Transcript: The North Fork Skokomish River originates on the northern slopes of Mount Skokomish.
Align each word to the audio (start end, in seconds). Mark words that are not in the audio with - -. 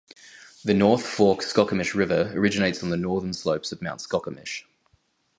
The 0.65 0.73
North 0.73 1.05
Fork 1.05 1.41
Skokomish 1.41 1.93
River 1.93 2.31
originates 2.33 2.81
on 2.81 2.89
the 2.89 2.97
northern 2.97 3.35
slopes 3.35 3.71
of 3.71 3.83
Mount 3.83 4.01
Skokomish. 4.01 4.63